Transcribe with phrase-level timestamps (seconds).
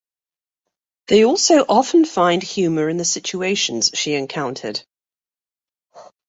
[1.09, 4.81] They also often find humour in the situations she encountered.